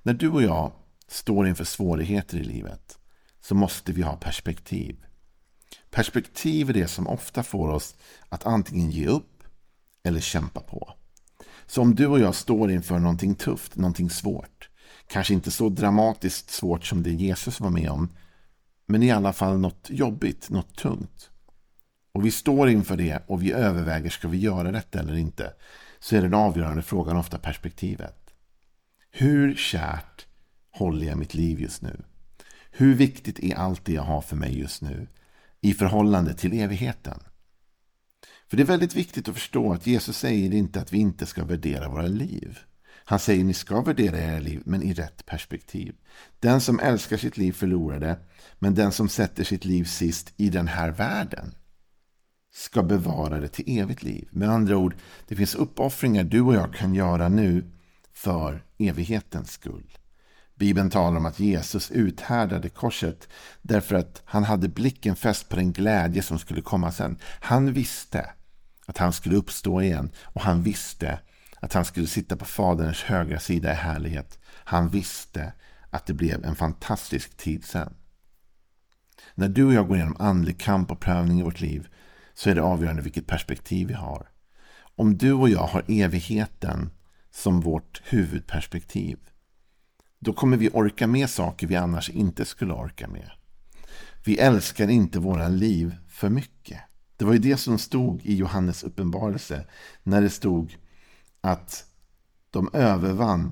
när 0.02 0.14
du 0.14 0.30
och 0.30 0.44
jag 0.44 0.74
står 1.08 1.48
inför 1.48 1.64
svårigheter 1.64 2.38
i 2.38 2.44
livet 2.44 3.00
så 3.42 3.56
måste 3.56 3.92
vi 3.92 4.02
ha 4.02 4.16
perspektiv. 4.16 5.06
Perspektiv 5.92 6.70
är 6.70 6.74
det 6.74 6.88
som 6.88 7.08
ofta 7.08 7.44
får 7.44 7.70
oss 7.70 7.96
att 8.30 8.46
antingen 8.46 8.92
ge 8.92 9.08
upp 9.08 9.33
eller 10.04 10.20
kämpa 10.20 10.60
på. 10.60 10.94
Så 11.66 11.82
om 11.82 11.96
du 11.96 12.08
och 12.08 12.20
jag 12.20 12.36
står 12.36 12.72
inför 12.72 13.00
någonting 13.00 13.36
tufft, 13.36 13.76
någonting 13.76 14.10
svårt, 14.10 14.70
kanske 15.08 15.34
inte 15.34 15.52
så 15.52 15.70
dramatiskt 15.70 16.50
svårt 16.50 16.86
som 16.86 17.04
det 17.04 17.12
Jesus 17.12 17.60
var 17.60 17.70
med 17.70 17.90
om, 17.90 18.10
men 18.86 19.04
i 19.04 19.12
alla 19.12 19.34
fall 19.34 19.60
något 19.60 19.90
jobbigt, 19.90 20.50
något 20.50 20.76
tungt. 20.76 21.30
Och 22.14 22.26
vi 22.26 22.32
står 22.32 22.70
inför 22.70 22.98
det 22.98 23.24
och 23.28 23.44
vi 23.44 23.52
överväger, 23.52 24.10
ska 24.10 24.28
vi 24.28 24.38
göra 24.38 24.72
detta 24.72 25.00
eller 25.00 25.16
inte? 25.16 25.54
Så 26.00 26.16
är 26.16 26.22
den 26.22 26.34
avgörande 26.34 26.82
frågan 26.82 27.18
ofta 27.18 27.38
perspektivet. 27.38 28.34
Hur 29.12 29.56
kärt 29.56 30.26
håller 30.72 31.08
jag 31.08 31.18
mitt 31.18 31.34
liv 31.34 31.62
just 31.62 31.82
nu? 31.82 32.02
Hur 32.72 32.96
viktigt 32.96 33.40
är 33.40 33.56
allt 33.56 33.86
det 33.86 33.94
jag 33.94 34.04
har 34.04 34.22
för 34.22 34.36
mig 34.36 34.60
just 34.60 34.82
nu 34.82 35.08
i 35.62 35.74
förhållande 35.74 36.34
till 36.34 36.60
evigheten? 36.60 37.20
För 38.50 38.58
det 38.58 38.64
är 38.64 38.68
väldigt 38.68 38.96
viktigt 38.96 39.28
att 39.28 39.36
förstå 39.36 39.74
att 39.74 39.88
Jesus 39.88 40.18
säger 40.18 40.54
inte 40.54 40.82
att 40.82 40.94
vi 40.94 40.98
inte 40.98 41.26
ska 41.26 41.46
värdera 41.46 41.90
våra 41.90 42.08
liv. 42.08 42.60
Han 43.06 43.20
säger 43.20 43.40
att 43.40 43.46
ni 43.46 43.54
ska 43.54 43.82
värdera 43.82 44.20
era 44.20 44.40
liv, 44.40 44.62
men 44.66 44.84
i 44.84 44.94
rätt 44.94 45.26
perspektiv. 45.26 45.96
Den 46.40 46.62
som 46.62 46.80
älskar 46.80 47.18
sitt 47.18 47.38
liv 47.38 47.52
förlorar 47.52 48.00
det, 48.00 48.20
men 48.60 48.76
den 48.76 48.92
som 48.92 49.10
sätter 49.10 49.44
sitt 49.44 49.66
liv 49.66 49.84
sist 49.84 50.34
i 50.38 50.50
den 50.50 50.68
här 50.68 50.92
världen 50.92 51.54
ska 52.54 52.84
bevara 52.84 53.40
det 53.40 53.48
till 53.48 53.80
evigt 53.80 54.04
liv. 54.04 54.28
Med 54.32 54.50
andra 54.50 54.78
ord, 54.78 54.96
det 55.28 55.36
finns 55.36 55.56
uppoffringar 55.56 56.24
du 56.24 56.42
och 56.42 56.56
jag 56.56 56.74
kan 56.74 56.96
göra 56.96 57.30
nu 57.30 57.72
för 58.14 58.66
evighetens 58.78 59.52
skull. 59.52 59.98
Bibeln 60.56 60.90
talar 60.90 61.18
om 61.18 61.26
att 61.26 61.40
Jesus 61.40 61.92
uthärdade 61.92 62.70
korset 62.70 63.28
därför 63.62 63.96
att 63.96 64.22
han 64.26 64.44
hade 64.44 64.68
blicken 64.70 65.16
fäst 65.16 65.50
på 65.50 65.56
den 65.56 65.74
glädje 65.74 66.22
som 66.22 66.40
skulle 66.40 66.62
komma 66.62 66.92
sen. 66.92 67.18
Han 67.24 67.74
visste 67.74 68.30
att 68.86 68.98
han 68.98 69.14
skulle 69.14 69.36
uppstå 69.36 69.82
igen 69.82 70.12
och 70.24 70.42
han 70.42 70.64
visste 70.64 71.20
att 71.60 71.74
han 71.74 71.86
skulle 71.86 72.08
sitta 72.08 72.36
på 72.36 72.46
Faderns 72.46 73.04
högra 73.04 73.40
sida 73.40 73.72
i 73.72 73.76
härlighet. 73.76 74.40
Han 74.46 74.90
visste 74.90 75.54
att 75.90 76.06
det 76.06 76.14
blev 76.14 76.46
en 76.46 76.56
fantastisk 76.56 77.38
tid 77.38 77.66
sen. 77.66 77.94
När 79.36 79.50
du 79.50 79.64
och 79.64 79.74
jag 79.74 79.88
går 79.88 79.98
igenom 79.98 80.18
andlig 80.20 80.60
kamp 80.60 80.92
och 80.92 81.00
prövning 81.00 81.40
i 81.40 81.44
vårt 81.44 81.62
liv 81.62 81.88
så 82.34 82.50
är 82.50 82.56
det 82.56 82.62
avgörande 82.62 83.02
vilket 83.02 83.28
perspektiv 83.28 83.88
vi 83.88 83.94
har. 83.94 84.28
Om 84.96 85.18
du 85.18 85.34
och 85.34 85.50
jag 85.50 85.68
har 85.68 85.84
evigheten 85.88 86.90
som 87.32 87.62
vårt 87.62 88.02
huvudperspektiv 88.06 89.18
då 90.24 90.34
kommer 90.34 90.58
vi 90.58 90.70
orka 90.70 91.08
med 91.08 91.30
saker 91.30 91.68
vi 91.68 91.76
annars 91.76 92.10
inte 92.10 92.46
skulle 92.46 92.74
orka 92.74 93.08
med. 93.08 93.32
Vi 94.26 94.38
älskar 94.38 94.90
inte 94.90 95.20
våra 95.20 95.48
liv 95.48 95.96
för 96.10 96.30
mycket. 96.30 96.80
Det 97.18 97.26
var 97.26 97.34
ju 97.34 97.40
det 97.40 97.58
som 97.58 97.78
stod 97.78 98.26
i 98.26 98.36
Johannes 98.36 98.84
uppenbarelse 98.84 99.66
när 100.04 100.22
det 100.22 100.30
stod 100.30 100.78
att 101.42 101.86
de 102.50 102.70
övervann 102.74 103.52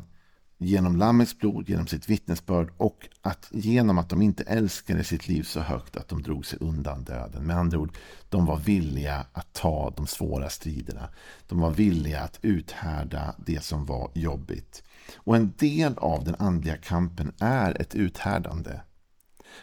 genom 0.58 0.96
Lammets 0.96 1.38
blod, 1.38 1.70
genom 1.70 1.88
sitt 1.88 2.10
vittnesbörd 2.10 2.72
och 2.78 3.08
att 3.22 3.48
genom 3.52 3.98
att 3.98 4.10
de 4.10 4.22
inte 4.22 4.44
älskade 4.44 5.04
sitt 5.04 5.28
liv 5.28 5.44
så 5.44 5.60
högt 5.60 5.96
att 5.96 6.08
de 6.08 6.22
drog 6.22 6.46
sig 6.46 6.60
undan 6.62 7.04
döden. 7.04 7.44
Med 7.44 7.58
andra 7.58 7.78
ord, 7.78 7.98
de 8.30 8.46
var 8.46 8.58
villiga 8.58 9.26
att 9.34 9.54
ta 9.54 9.94
de 9.98 10.08
svåra 10.08 10.50
striderna. 10.50 11.10
De 11.48 11.60
var 11.60 11.72
villiga 11.72 12.22
att 12.22 12.40
uthärda 12.42 13.36
det 13.46 13.64
som 13.64 13.86
var 13.86 14.12
jobbigt. 14.14 14.84
Och 15.16 15.36
en 15.36 15.54
del 15.58 15.98
av 15.98 16.24
den 16.24 16.36
andliga 16.40 16.78
kampen 16.78 17.32
är 17.40 17.82
ett 17.82 17.96
uthärdande. 17.96 18.82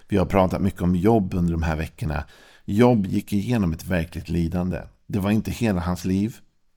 Vi 0.09 0.16
har 0.16 0.26
pratat 0.26 0.62
mycket 0.62 0.83
om 0.83 0.97
jobb 0.97 1.35
under 1.35 1.52
de 1.52 1.62
här 1.62 1.76
veckorna. 1.76 2.25
Jobb 2.64 3.07
gick 3.07 3.33
igenom 3.33 3.73
ett 3.73 3.85
verkligt 3.85 4.28
lidande. 4.28 4.80
Det 5.07 5.18
var 5.18 5.30
inte 5.30 5.50
hela 5.50 5.80
hans 5.80 6.04
liv. 6.04 6.37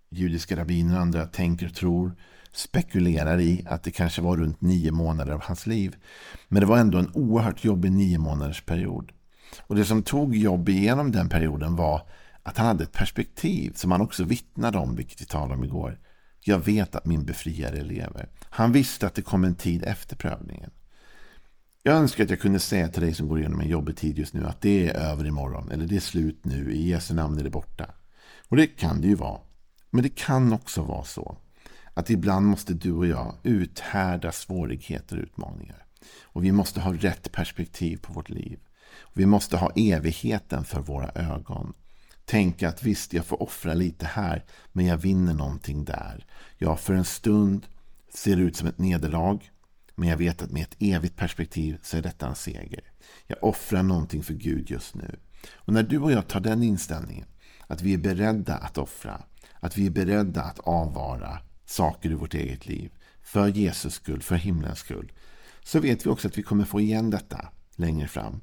Judiska 0.09 0.55
rabbiner 0.55 0.95
och 0.95 1.01
andra 1.01 1.25
tänker 1.25 1.65
och 1.65 1.75
tror 1.75 2.15
spekulerar 2.51 3.39
i 3.39 3.65
att 3.69 3.83
det 3.83 3.91
kanske 3.91 4.21
var 4.21 4.37
runt 4.37 4.61
nio 4.61 4.91
månader 4.91 5.33
av 5.33 5.41
hans 5.41 5.67
liv. 5.67 5.95
Men 6.47 6.59
det 6.59 6.65
var 6.65 6.77
ändå 6.77 6.97
en 6.97 7.11
oerhört 7.13 7.63
jobbig 7.63 7.91
nio 7.91 8.17
månaders 8.17 8.61
period. 8.61 9.11
Och 9.61 9.75
det 9.75 9.85
som 9.85 10.03
tog 10.03 10.35
jobb 10.35 10.69
igenom 10.69 11.11
den 11.11 11.29
perioden 11.29 11.75
var 11.75 12.01
att 12.43 12.57
han 12.57 12.67
hade 12.67 12.83
ett 12.83 12.91
perspektiv 12.91 13.73
som 13.75 13.91
han 13.91 14.01
också 14.01 14.23
vittnade 14.23 14.77
om, 14.77 14.95
vilket 14.95 15.21
vi 15.21 15.25
talade 15.25 15.53
om 15.53 15.63
igår. 15.63 15.99
Jag 16.43 16.59
vet 16.59 16.95
att 16.95 17.05
min 17.05 17.25
befriare 17.25 17.83
lever. 17.83 18.29
Han 18.43 18.71
visste 18.71 19.07
att 19.07 19.15
det 19.15 19.21
kom 19.21 19.43
en 19.43 19.55
tid 19.55 19.83
efter 19.83 20.15
prövningen. 20.15 20.71
Jag 21.83 21.95
önskar 21.95 22.23
att 22.23 22.29
jag 22.29 22.39
kunde 22.39 22.59
säga 22.59 22.87
till 22.87 23.01
dig 23.01 23.13
som 23.13 23.27
går 23.27 23.39
igenom 23.39 23.59
en 23.59 23.67
jobbig 23.67 23.97
tid 23.97 24.17
just 24.17 24.33
nu 24.33 24.45
att 24.45 24.61
det 24.61 24.89
är 24.89 24.93
över 24.93 25.25
imorgon 25.25 25.71
eller 25.71 25.87
det 25.87 25.95
är 25.95 25.99
slut 25.99 26.45
nu, 26.45 26.73
i 26.73 26.89
Jesu 26.89 27.13
namn 27.13 27.39
är 27.39 27.43
det 27.43 27.49
borta. 27.49 27.85
Och 28.47 28.57
det 28.57 28.67
kan 28.67 29.01
det 29.01 29.07
ju 29.07 29.15
vara. 29.15 29.39
Men 29.89 30.03
det 30.03 30.09
kan 30.09 30.53
också 30.53 30.81
vara 30.81 31.03
så 31.03 31.37
att 31.93 32.09
ibland 32.09 32.45
måste 32.45 32.73
du 32.73 32.91
och 32.91 33.07
jag 33.07 33.35
uthärda 33.43 34.31
svårigheter 34.31 35.17
och 35.17 35.23
utmaningar. 35.23 35.85
Och 36.21 36.43
vi 36.43 36.51
måste 36.51 36.81
ha 36.81 36.93
rätt 36.93 37.31
perspektiv 37.31 37.97
på 37.97 38.13
vårt 38.13 38.29
liv. 38.29 38.59
Vi 39.13 39.25
måste 39.25 39.57
ha 39.57 39.71
evigheten 39.75 40.63
för 40.63 40.79
våra 40.79 41.11
ögon. 41.11 41.73
Tänka 42.25 42.69
att 42.69 42.83
visst, 42.83 43.13
jag 43.13 43.25
får 43.25 43.43
offra 43.43 43.73
lite 43.73 44.05
här, 44.05 44.45
men 44.71 44.85
jag 44.85 44.97
vinner 44.97 45.33
någonting 45.33 45.85
där. 45.85 46.25
Ja, 46.57 46.77
för 46.77 46.93
en 46.93 47.05
stund 47.05 47.67
ser 48.13 48.35
det 48.35 48.41
ut 48.41 48.55
som 48.55 48.67
ett 48.67 48.77
nederlag, 48.77 49.39
men 49.95 50.09
jag 50.09 50.17
vet 50.17 50.41
att 50.41 50.51
med 50.51 50.61
ett 50.61 50.75
evigt 50.79 51.15
perspektiv 51.15 51.77
så 51.81 51.97
är 51.97 52.01
detta 52.01 52.27
en 52.27 52.35
seger. 52.35 52.83
Jag 53.27 53.43
offrar 53.43 53.83
någonting 53.83 54.23
för 54.23 54.33
Gud 54.33 54.69
just 54.69 54.95
nu. 54.95 55.19
Och 55.55 55.73
när 55.73 55.83
du 55.83 55.99
och 55.99 56.11
jag 56.11 56.27
tar 56.27 56.39
den 56.39 56.63
inställningen, 56.63 57.27
att 57.67 57.81
vi 57.81 57.93
är 57.93 57.97
beredda 57.97 58.55
att 58.55 58.77
offra, 58.77 59.23
att 59.59 59.77
vi 59.77 59.85
är 59.85 59.91
beredda 59.91 60.41
att 60.41 60.59
avvara, 60.59 61.39
saker 61.65 62.11
i 62.11 62.13
vårt 62.13 62.33
eget 62.33 62.67
liv. 62.67 62.91
För 63.21 63.47
Jesus 63.47 63.93
skull, 63.93 64.21
för 64.21 64.35
himlens 64.35 64.79
skull. 64.79 65.11
Så 65.63 65.79
vet 65.79 66.05
vi 66.05 66.09
också 66.09 66.27
att 66.27 66.37
vi 66.37 66.43
kommer 66.43 66.65
få 66.65 66.79
igen 66.79 67.09
detta 67.09 67.49
längre 67.75 68.07
fram. 68.07 68.41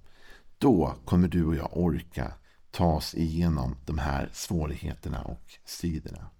Då 0.58 0.94
kommer 1.04 1.28
du 1.28 1.44
och 1.44 1.56
jag 1.56 1.76
orka 1.76 2.32
ta 2.70 2.84
oss 2.84 3.14
igenom 3.14 3.76
de 3.86 3.98
här 3.98 4.30
svårigheterna 4.32 5.22
och 5.22 5.42
striderna. 5.64 6.30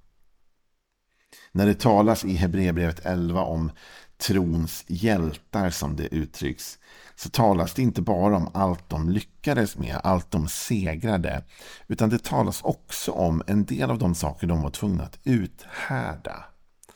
När 1.52 1.66
det 1.66 1.80
talas 1.80 2.24
i 2.24 2.34
Hebreerbrevet 2.34 3.06
11 3.06 3.42
om 3.42 3.70
trons 4.18 4.84
hjältar 4.86 5.70
som 5.70 5.96
det 5.96 6.14
uttrycks 6.14 6.78
så 7.14 7.28
talas 7.28 7.74
det 7.74 7.82
inte 7.82 8.02
bara 8.02 8.36
om 8.36 8.50
allt 8.54 8.88
de 8.88 9.08
lyckades 9.08 9.78
med, 9.78 10.00
allt 10.04 10.30
de 10.30 10.48
segrade 10.48 11.44
utan 11.86 12.08
det 12.08 12.24
talas 12.24 12.62
också 12.62 13.12
om 13.12 13.42
en 13.46 13.64
del 13.64 13.90
av 13.90 13.98
de 13.98 14.14
saker 14.14 14.46
de 14.46 14.62
var 14.62 14.70
tvungna 14.70 15.04
att 15.04 15.18
uthärda. 15.24 16.44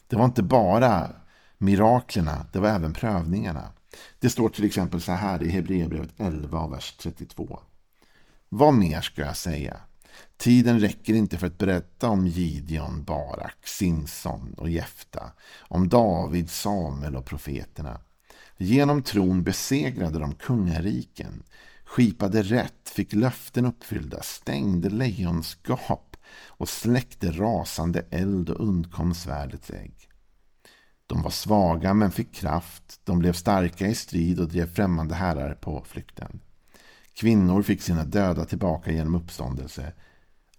Det 0.07 0.17
var 0.17 0.25
inte 0.25 0.43
bara 0.43 1.11
miraklerna, 1.59 2.47
det 2.53 2.59
var 2.59 2.69
även 2.69 2.93
prövningarna. 2.93 3.73
Det 4.19 4.31
står 4.31 4.49
till 4.49 4.65
exempel 4.65 5.01
så 5.01 5.13
här 5.13 5.43
i 5.43 5.49
Hebreerbrevet 5.49 6.11
11, 6.17 6.67
vers 6.67 6.97
32. 6.97 7.61
Vad 8.55 8.75
mer 8.75 9.01
ska 9.01 9.23
jag 9.23 9.37
säga? 9.37 9.77
Tiden 10.37 10.81
räcker 10.81 11.15
inte 11.15 11.39
för 11.39 11.47
att 11.47 11.59
berätta 11.59 12.09
om 12.09 12.27
Gideon, 12.27 13.05
Barak, 13.05 13.67
Simson 13.67 14.55
och 14.55 14.71
Jefta, 14.71 15.33
om 15.61 15.89
David, 15.89 16.51
Samuel 16.51 17.17
och 17.17 17.25
profeterna. 17.25 18.01
Genom 18.57 19.03
tron 19.03 19.43
besegrade 19.43 20.19
de 20.19 20.35
kungariken, 20.35 21.43
skipade 21.85 22.43
rätt, 22.43 22.89
fick 22.89 23.13
löften 23.13 23.67
uppfyllda, 23.67 24.23
stängde 24.23 24.91
lejonskap 24.91 26.17
och 26.47 26.69
släckte 26.69 27.31
rasande 27.31 28.05
eld 28.11 28.51
och 28.51 28.69
undkom 28.69 29.15
svärdets 29.15 29.71
ägg. 29.71 29.95
De 31.07 31.23
var 31.23 31.31
svaga 31.31 31.95
men 31.95 32.11
fick 32.11 32.35
kraft, 32.35 33.01
de 33.05 33.19
blev 33.19 33.33
starka 33.33 33.87
i 33.87 33.95
strid 33.95 34.41
och 34.41 34.49
drev 34.49 34.75
främmande 34.75 35.15
herrar 35.15 35.55
på 35.55 35.85
flykten. 35.87 36.41
Kvinnor 37.15 37.63
fick 37.63 37.83
sina 37.83 38.05
döda 38.05 38.45
tillbaka 38.45 38.93
genom 38.93 39.15
uppståndelse. 39.15 39.93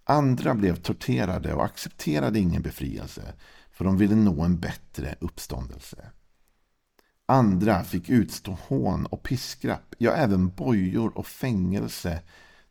Andra 0.04 0.56
blev 0.56 0.76
torterade 0.76 1.54
och 1.54 1.66
accepterade 1.66 2.40
ingen 2.40 2.62
befrielse 2.62 3.34
för 3.72 3.86
de 3.86 3.98
ville 3.98 4.16
nå 4.16 4.42
en 4.42 4.60
bättre 4.60 5.16
uppståndelse. 5.20 6.12
Andra 7.26 7.84
fick 7.84 8.10
utstå 8.10 8.58
hån 8.68 9.06
och 9.06 9.24
piskrapp, 9.24 9.96
ja 9.98 10.12
även 10.12 10.50
bojor 10.50 11.18
och 11.18 11.28
fängelse 11.28 12.22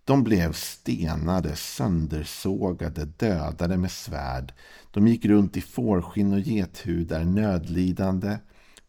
de 0.05 0.25
blev 0.25 0.53
stenade, 0.53 1.57
söndersågade, 1.57 3.05
dödade 3.05 3.77
med 3.77 3.91
svärd. 3.91 4.53
De 4.91 5.09
gick 5.09 5.25
runt 5.25 5.57
i 5.57 5.61
fårskinn 5.61 6.33
och 6.33 6.41
gethudar, 6.41 7.25
nödlidande, 7.25 8.39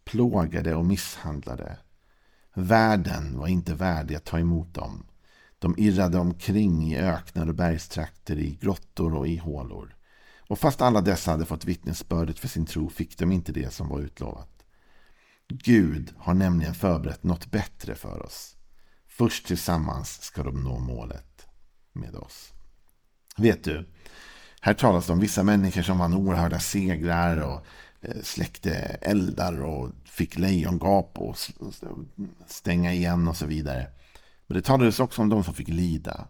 plågade 0.06 0.76
och 0.76 0.86
misshandlade. 0.86 1.78
Världen 2.54 3.38
var 3.38 3.48
inte 3.48 3.74
värdig 3.74 4.16
att 4.16 4.26
ta 4.26 4.40
emot 4.40 4.74
dem. 4.74 5.06
De 5.60 5.76
irrade 5.78 6.18
omkring 6.18 6.94
i 6.94 6.98
öknar 6.98 7.48
och 7.48 7.56
bergstrakter, 7.56 8.40
i 8.40 8.58
grottor 8.62 9.16
och 9.16 9.28
i 9.28 9.38
hålor. 9.38 9.96
Och 10.48 10.60
fast 10.60 10.82
alla 10.82 11.02
dessa 11.02 11.32
hade 11.32 11.46
fått 11.46 11.66
vittnesbördet 11.66 12.40
för 12.40 12.48
sin 12.48 12.66
tro 12.66 12.90
fick 12.90 13.18
de 13.18 13.32
inte 13.32 13.52
det 13.52 13.74
som 13.74 13.90
var 13.90 14.00
utlovat. 14.00 14.50
Gud 15.48 16.14
har 16.18 16.34
nämligen 16.34 16.74
förberett 16.74 17.24
något 17.24 17.52
bättre 17.52 17.96
för 17.96 18.26
oss. 18.26 18.56
Först 19.08 19.48
tillsammans 19.48 20.22
ska 20.22 20.44
de 20.44 20.64
nå 20.64 20.80
målet 20.80 21.48
med 21.94 22.16
oss. 22.16 22.54
Vet 23.38 23.64
du, 23.64 23.90
här 24.62 24.74
talas 24.74 25.08
det 25.08 25.14
om 25.14 25.20
vissa 25.20 25.44
människor 25.44 25.82
som 25.82 25.98
vann 25.98 26.14
oerhörda 26.14 26.60
segrar 26.60 27.38
och 27.38 27.66
Eh, 28.04 28.22
släckte 28.22 28.74
eldar 29.02 29.62
och 29.62 29.92
fick 30.06 30.38
lejongap 30.38 31.20
och 31.20 31.38
stänga 32.48 32.94
igen 32.94 33.28
och 33.28 33.38
så 33.38 33.46
vidare. 33.46 33.88
Men 34.48 34.58
det 34.58 34.62
talades 34.62 35.00
också 35.00 35.22
om 35.22 35.30
de 35.30 35.44
som 35.44 35.54
fick 35.54 35.68
lida. 35.68 36.28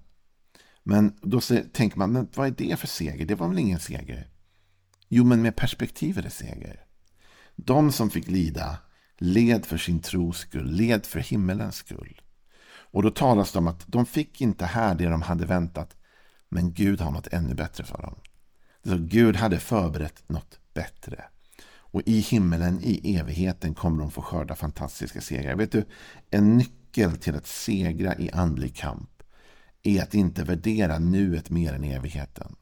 Men 0.83 1.17
då 1.21 1.41
tänker 1.73 1.97
man, 1.97 2.11
men 2.11 2.27
vad 2.35 2.47
är 2.47 2.51
det 2.51 2.79
för 2.79 2.87
seger? 2.87 3.25
Det 3.25 3.35
var 3.35 3.47
väl 3.47 3.59
ingen 3.59 3.79
seger? 3.79 4.29
Jo, 5.07 5.23
men 5.23 5.41
med 5.41 5.55
perspektiv 5.55 6.17
är 6.17 6.21
det 6.21 6.29
seger. 6.29 6.85
De 7.55 7.91
som 7.91 8.09
fick 8.09 8.27
lida 8.27 8.77
led 9.17 9.65
för 9.65 9.77
sin 9.77 9.99
tros 9.99 10.37
skull, 10.37 10.71
led 10.71 11.05
för 11.05 11.19
himmelens 11.19 11.75
skull. 11.75 12.21
Och 12.65 13.03
då 13.03 13.11
talas 13.11 13.51
det 13.51 13.59
om 13.59 13.67
att 13.67 13.83
de 13.87 14.05
fick 14.05 14.41
inte 14.41 14.65
här 14.65 14.95
det 14.95 15.05
de 15.05 15.21
hade 15.21 15.45
väntat. 15.45 15.97
Men 16.49 16.73
Gud 16.73 17.01
har 17.01 17.11
något 17.11 17.27
ännu 17.27 17.53
bättre 17.53 17.83
för 17.83 18.01
dem. 18.01 18.15
Så 18.85 18.97
Gud 18.97 19.35
hade 19.35 19.59
förberett 19.59 20.29
något 20.29 20.59
bättre. 20.73 21.23
Och 21.93 22.01
i 22.05 22.19
himmelen, 22.19 22.79
i 22.83 23.15
evigheten, 23.17 23.73
kommer 23.73 24.01
de 24.01 24.11
få 24.11 24.21
skörda 24.21 24.55
fantastiska 24.55 25.21
segrar. 25.21 25.55
Vet 25.55 25.71
du, 25.71 25.85
en 26.31 26.57
nyckel 26.57 27.17
till 27.17 27.35
att 27.35 27.47
segra 27.47 28.15
i 28.17 28.31
andlig 28.31 28.75
kamp 28.75 29.23
är 29.83 30.01
att 30.01 30.13
inte 30.13 30.43
värdera 30.43 30.99
nuet 30.99 31.49
mer 31.49 31.73
än 31.73 31.83
evigheten. 31.83 32.55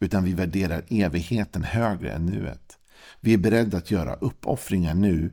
Utan 0.00 0.24
vi 0.24 0.32
värderar 0.32 0.84
evigheten 0.88 1.64
högre 1.64 2.12
än 2.12 2.26
nuet. 2.26 2.78
Vi 3.20 3.34
är 3.34 3.38
beredda 3.38 3.78
att 3.78 3.90
göra 3.90 4.14
uppoffringar 4.14 4.94
nu 4.94 5.32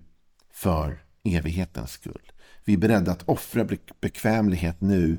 för 0.52 1.04
evighetens 1.24 1.92
skull. 1.92 2.32
Vi 2.64 2.74
är 2.74 2.78
beredda 2.78 3.12
att 3.12 3.30
offra 3.30 3.68
bekvämlighet 4.02 4.82
nu. 4.82 5.18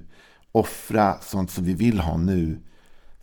Offra 0.53 1.21
sånt 1.21 1.51
som 1.51 1.65
vi 1.65 1.75
vill 1.75 2.01
ha 2.01 2.17
nu. 2.17 2.61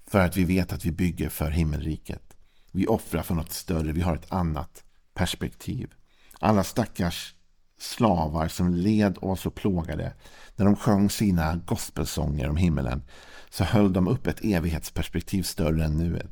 För 0.07 0.19
att 0.19 0.37
vi 0.37 0.43
vet 0.43 0.73
att 0.73 0.85
vi 0.85 0.91
bygger 0.91 1.29
för 1.29 1.49
himmelriket. 1.49 2.30
Vi 2.71 2.87
offrar 2.87 3.21
för 3.21 3.35
något 3.35 3.51
större. 3.51 3.91
Vi 3.91 4.01
har 4.01 4.15
ett 4.15 4.31
annat 4.31 4.83
perspektiv. 5.13 5.93
Alla 6.39 6.63
stackars 6.63 7.35
slavar 7.79 8.47
som 8.47 8.73
led 8.73 9.17
oss 9.21 9.45
och 9.45 9.55
plågade. 9.55 10.13
När 10.55 10.65
de 10.65 10.75
sjöng 10.75 11.09
sina 11.09 11.55
gospelsånger 11.55 12.49
om 12.49 12.57
himmelen 12.57 13.03
så 13.49 13.63
höll 13.63 13.93
de 13.93 14.07
upp 14.07 14.27
ett 14.27 14.43
evighetsperspektiv 14.43 15.43
större 15.43 15.85
än 15.85 15.97
nuet. 15.97 16.31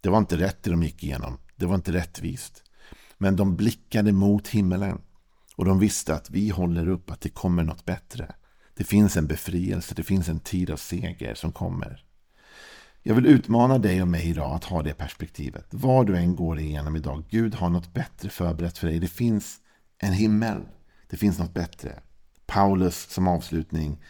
Det 0.00 0.08
var 0.08 0.18
inte 0.18 0.36
rätt 0.36 0.62
det 0.62 0.70
de 0.70 0.82
gick 0.82 1.04
igenom. 1.04 1.38
Det 1.56 1.66
var 1.66 1.74
inte 1.74 1.92
rättvist. 1.92 2.62
Men 3.18 3.36
de 3.36 3.56
blickade 3.56 4.12
mot 4.12 4.48
himmelen. 4.48 5.00
Och 5.56 5.64
de 5.64 5.78
visste 5.78 6.14
att 6.14 6.30
vi 6.30 6.48
håller 6.48 6.88
upp 6.88 7.10
att 7.10 7.20
det 7.20 7.28
kommer 7.28 7.64
något 7.64 7.84
bättre. 7.84 8.34
Det 8.74 8.84
finns 8.84 9.16
en 9.16 9.26
befrielse, 9.26 9.94
det 9.94 10.02
finns 10.02 10.28
en 10.28 10.40
tid 10.40 10.70
av 10.70 10.76
seger 10.76 11.34
som 11.34 11.52
kommer. 11.52 12.04
Jag 13.06 13.14
vill 13.14 13.26
utmana 13.26 13.78
dig 13.78 14.02
och 14.02 14.08
mig 14.08 14.28
idag 14.28 14.52
att 14.54 14.64
ha 14.64 14.82
det 14.82 14.94
perspektivet. 14.94 15.66
Vad 15.70 16.06
du 16.06 16.16
än 16.16 16.36
går 16.36 16.58
igenom 16.58 16.96
idag, 16.96 17.24
Gud 17.30 17.54
har 17.54 17.68
något 17.68 17.94
bättre 17.94 18.28
förberett 18.28 18.78
för 18.78 18.86
dig. 18.86 18.98
Det 18.98 19.08
finns 19.08 19.60
en 19.98 20.12
himmel. 20.12 20.60
Det 21.10 21.16
finns 21.16 21.38
något 21.38 21.54
bättre. 21.54 22.00
Paulus 22.46 23.10
som 23.10 23.28
avslutning 23.28 24.02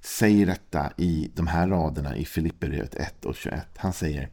säger 0.00 0.46
detta 0.46 0.92
i 0.96 1.30
de 1.34 1.46
här 1.46 1.68
raderna 1.68 2.16
i 2.16 2.24
Filipperbrevet 2.24 2.94
1 2.94 3.24
och 3.24 3.36
21. 3.36 3.66
Han 3.76 3.92
säger 3.92 4.30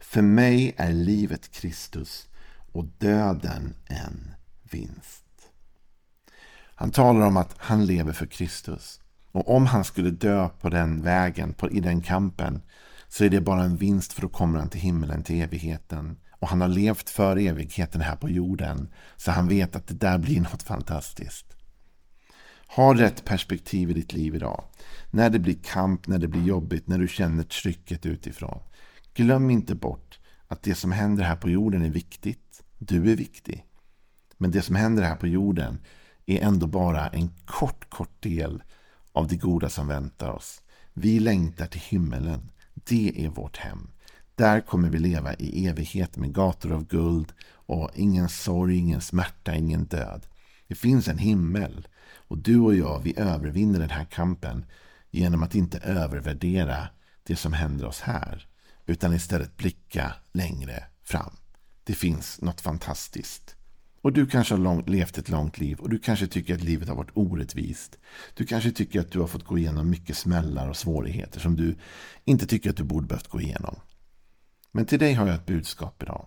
För 0.00 0.22
mig 0.22 0.74
är 0.76 0.92
livet 0.92 1.50
Kristus 1.50 2.28
och 2.72 2.84
döden 2.84 3.74
en 3.86 4.34
vinst. 4.70 5.24
Han 6.74 6.90
talar 6.90 7.26
om 7.26 7.36
att 7.36 7.54
han 7.56 7.86
lever 7.86 8.12
för 8.12 8.26
Kristus. 8.26 9.00
Och 9.32 9.56
om 9.56 9.66
han 9.66 9.84
skulle 9.84 10.10
dö 10.10 10.48
på 10.60 10.68
den 10.68 11.02
vägen, 11.02 11.52
på, 11.52 11.70
i 11.70 11.80
den 11.80 12.00
kampen, 12.00 12.62
så 13.10 13.24
är 13.24 13.30
det 13.30 13.40
bara 13.40 13.62
en 13.62 13.76
vinst 13.76 14.12
för 14.12 14.22
då 14.22 14.28
kommer 14.28 14.58
han 14.58 14.68
till 14.68 14.80
himmelen, 14.80 15.22
till 15.22 15.42
evigheten. 15.42 16.16
Och 16.32 16.48
han 16.48 16.60
har 16.60 16.68
levt 16.68 17.10
för 17.10 17.36
evigheten 17.36 18.00
här 18.00 18.16
på 18.16 18.28
jorden. 18.28 18.88
Så 19.16 19.30
han 19.30 19.48
vet 19.48 19.76
att 19.76 19.86
det 19.86 19.94
där 19.94 20.18
blir 20.18 20.40
något 20.50 20.62
fantastiskt. 20.62 21.46
Ha 22.76 22.94
rätt 22.94 23.24
perspektiv 23.24 23.90
i 23.90 23.92
ditt 23.92 24.12
liv 24.12 24.34
idag. 24.34 24.64
När 25.10 25.30
det 25.30 25.38
blir 25.38 25.58
kamp, 25.64 26.06
när 26.06 26.18
det 26.18 26.28
blir 26.28 26.42
jobbigt, 26.42 26.88
när 26.88 26.98
du 26.98 27.08
känner 27.08 27.42
trycket 27.42 28.06
utifrån. 28.06 28.62
Glöm 29.14 29.50
inte 29.50 29.74
bort 29.74 30.18
att 30.48 30.62
det 30.62 30.74
som 30.74 30.92
händer 30.92 31.24
här 31.24 31.36
på 31.36 31.50
jorden 31.50 31.84
är 31.84 31.90
viktigt. 31.90 32.62
Du 32.78 33.12
är 33.12 33.16
viktig. 33.16 33.64
Men 34.36 34.50
det 34.50 34.62
som 34.62 34.74
händer 34.74 35.02
här 35.02 35.16
på 35.16 35.26
jorden 35.26 35.78
är 36.26 36.40
ändå 36.40 36.66
bara 36.66 37.08
en 37.08 37.28
kort, 37.44 37.90
kort 37.90 38.22
del 38.22 38.62
av 39.12 39.28
det 39.28 39.36
goda 39.36 39.68
som 39.68 39.88
väntar 39.88 40.28
oss. 40.28 40.62
Vi 40.92 41.20
längtar 41.20 41.66
till 41.66 41.80
himmelen. 41.80 42.50
Det 42.90 43.24
är 43.24 43.28
vårt 43.28 43.56
hem. 43.56 43.90
Där 44.34 44.60
kommer 44.60 44.90
vi 44.90 44.98
leva 44.98 45.34
i 45.34 45.66
evighet 45.66 46.16
med 46.16 46.34
gator 46.34 46.72
av 46.72 46.86
guld 46.86 47.32
och 47.52 47.90
ingen 47.94 48.28
sorg, 48.28 48.76
ingen 48.76 49.00
smärta, 49.00 49.54
ingen 49.54 49.84
död. 49.84 50.26
Det 50.68 50.74
finns 50.74 51.08
en 51.08 51.18
himmel 51.18 51.88
och 52.14 52.38
du 52.38 52.60
och 52.60 52.74
jag, 52.74 53.00
vi 53.02 53.14
övervinner 53.16 53.80
den 53.80 53.90
här 53.90 54.04
kampen 54.04 54.64
genom 55.10 55.42
att 55.42 55.54
inte 55.54 55.78
övervärdera 55.78 56.88
det 57.22 57.36
som 57.36 57.52
händer 57.52 57.86
oss 57.86 58.00
här 58.00 58.48
utan 58.86 59.14
istället 59.14 59.56
blicka 59.56 60.14
längre 60.32 60.84
fram. 61.02 61.36
Det 61.84 61.94
finns 61.94 62.40
något 62.40 62.60
fantastiskt. 62.60 63.56
Och 64.02 64.12
du 64.12 64.26
kanske 64.26 64.54
har 64.54 64.58
långt, 64.58 64.88
levt 64.88 65.18
ett 65.18 65.28
långt 65.28 65.58
liv 65.58 65.78
och 65.78 65.90
du 65.90 65.98
kanske 65.98 66.26
tycker 66.26 66.54
att 66.54 66.64
livet 66.64 66.88
har 66.88 66.96
varit 66.96 67.10
orättvist. 67.14 67.98
Du 68.34 68.46
kanske 68.46 68.70
tycker 68.70 69.00
att 69.00 69.12
du 69.12 69.20
har 69.20 69.26
fått 69.26 69.44
gå 69.44 69.58
igenom 69.58 69.90
mycket 69.90 70.16
smällar 70.16 70.68
och 70.68 70.76
svårigheter 70.76 71.40
som 71.40 71.56
du 71.56 71.76
inte 72.24 72.46
tycker 72.46 72.70
att 72.70 72.76
du 72.76 72.84
borde 72.84 73.06
behövt 73.06 73.28
gå 73.28 73.40
igenom. 73.40 73.76
Men 74.72 74.86
till 74.86 74.98
dig 74.98 75.12
har 75.12 75.26
jag 75.26 75.36
ett 75.36 75.46
budskap 75.46 76.02
idag. 76.02 76.26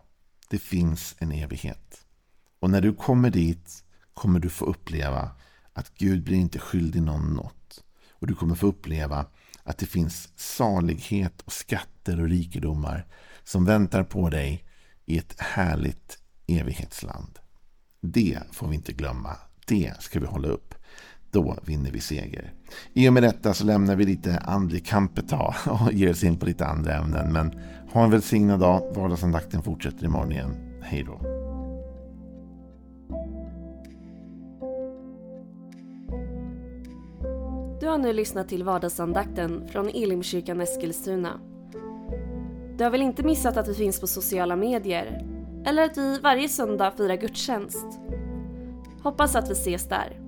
Det 0.50 0.60
finns 0.60 1.16
en 1.20 1.32
evighet. 1.32 2.06
Och 2.60 2.70
när 2.70 2.82
du 2.82 2.94
kommer 2.94 3.30
dit 3.30 3.84
kommer 4.14 4.40
du 4.40 4.50
få 4.50 4.66
uppleva 4.66 5.32
att 5.74 5.94
Gud 5.98 6.24
blir 6.24 6.38
inte 6.38 6.60
skyldig 6.60 7.02
någon 7.02 7.34
något. 7.34 7.84
Och 8.10 8.28
du 8.28 8.36
kommer 8.36 8.56
få 8.56 8.68
uppleva 8.68 9.26
att 9.64 9.78
det 9.78 9.86
finns 9.86 10.30
salighet 10.36 11.42
och 11.42 11.54
skatter 11.54 12.22
och 12.22 12.30
rikedomar 12.30 13.08
som 13.44 13.66
väntar 13.66 14.04
på 14.04 14.30
dig 14.30 14.66
i 15.06 15.18
ett 15.18 15.36
härligt 15.40 16.18
evighetsland. 16.48 17.40
Det 18.06 18.40
får 18.52 18.68
vi 18.68 18.76
inte 18.76 18.94
glömma. 18.94 19.30
Det 19.68 19.94
ska 20.00 20.20
vi 20.20 20.26
hålla 20.26 20.48
upp. 20.48 20.76
Då 21.32 21.58
vinner 21.66 21.92
vi 21.92 22.00
seger. 22.00 22.54
I 22.94 23.10
och 23.10 23.14
med 23.14 23.24
detta 23.24 23.54
så 23.54 23.66
lämnar 23.66 23.96
vi 23.96 24.06
lite 24.06 24.38
andlig 24.38 24.86
kamp 24.86 25.18
ett 25.18 25.30
tag 25.30 25.54
och 25.68 25.94
ger 25.94 26.12
oss 26.12 26.24
in 26.24 26.38
på 26.38 26.46
lite 26.46 26.66
andra 26.66 26.94
ämnen. 26.94 27.34
Men 27.34 27.60
ha 27.92 28.04
en 28.04 28.12
välsignad 28.12 28.60
dag. 28.60 28.96
Vardagsandakten 28.96 29.62
fortsätter 29.62 30.06
imorgon 30.06 30.32
igen. 30.32 30.82
Hej 30.82 31.04
då. 31.04 31.20
Du 37.80 37.88
har 37.88 37.98
nu 37.98 38.14
lyssnat 38.14 38.50
till 38.50 38.64
vardagsandakten 38.64 39.68
från 39.68 39.90
Elimkyrkan 39.90 40.62
Eskilstuna. 40.62 41.40
Du 42.78 42.84
har 42.84 42.92
väl 42.92 43.02
inte 43.02 43.24
missat 43.24 43.58
att 43.58 43.68
vi 43.68 43.74
finns 43.74 44.00
på 44.00 44.08
sociala 44.08 44.56
medier? 44.56 45.33
Eller 45.66 45.84
att 45.84 45.98
vi 45.98 46.20
varje 46.20 46.50
söndag 46.50 46.92
firar 46.98 47.16
gudstjänst? 47.16 47.86
Hoppas 49.04 49.36
att 49.36 49.50
vi 49.50 49.54
ses 49.54 49.90
där. 49.90 50.23